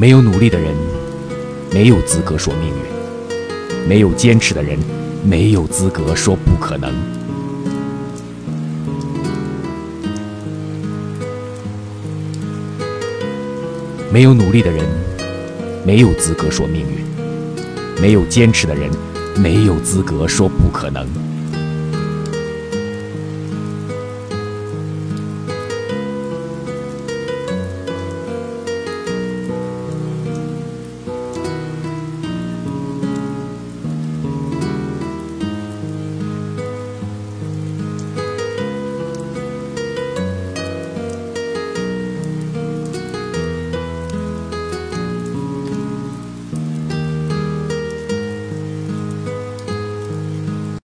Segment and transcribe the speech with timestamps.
[0.00, 0.72] 没有努力的人
[1.72, 3.88] 没有资格说命运。
[3.88, 4.78] 没有坚持的人
[5.24, 6.94] 没有资格说不可能。
[14.12, 14.84] 没有努力的人
[15.84, 17.04] 没有资格说命运。
[18.00, 18.88] 没有坚持的人
[19.36, 21.04] 没有资格说不可能。